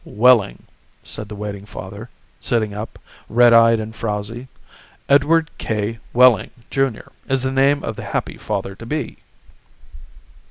"Wehling," 0.03 0.63
said 1.03 1.29
the 1.29 1.35
waiting 1.35 1.67
father, 1.67 2.09
sitting 2.39 2.73
up, 2.73 2.97
red 3.29 3.53
eyed 3.53 3.79
and 3.79 3.95
frowzy. 3.95 4.47
"Edward 5.07 5.51
K. 5.59 5.99
Wehling, 6.11 6.49
Jr., 6.71 7.11
is 7.29 7.43
the 7.43 7.51
name 7.51 7.83
of 7.83 7.97
the 7.97 8.05
happy 8.05 8.39
father 8.39 8.73
to 8.77 8.85
be." 8.87 9.19